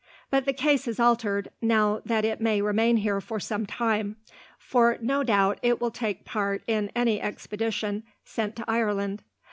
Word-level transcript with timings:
But 0.31 0.45
the 0.45 0.51
case 0.53 0.87
is 0.87 0.99
altered, 0.99 1.51
now 1.61 2.01
that 2.07 2.25
it 2.25 2.41
may 2.41 2.59
remain 2.59 2.97
here 2.97 3.21
for 3.21 3.39
some 3.39 3.67
time, 3.67 4.15
for 4.57 4.97
no 4.99 5.21
doubt 5.21 5.59
it 5.61 5.79
will 5.79 5.91
take 5.91 6.25
part 6.25 6.63
in 6.65 6.89
any 6.95 7.21
expedition 7.21 8.01
sent 8.25 8.55
to 8.55 8.65
Ireland. 8.67 9.21